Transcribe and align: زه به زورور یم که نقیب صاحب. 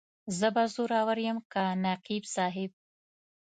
زه 0.37 0.47
به 0.55 0.63
زورور 0.73 1.17
یم 1.27 1.37
که 1.51 1.63
نقیب 1.85 2.23
صاحب. 2.35 2.71